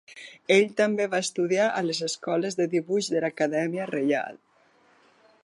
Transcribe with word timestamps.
Ell 0.53 0.63
també 0.79 1.05
va 1.11 1.19
estudiar 1.25 1.67
a 1.73 1.83
les 1.89 2.01
escoles 2.07 2.59
de 2.61 2.67
dibuix 2.73 3.11
de 3.17 3.23
l'Acadèmia 3.27 3.87
Reial. 3.93 4.43